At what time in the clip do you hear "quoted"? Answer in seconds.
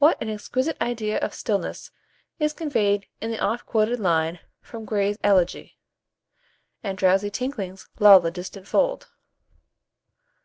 3.66-4.00